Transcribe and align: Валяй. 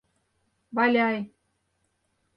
Валяй. 0.75 1.17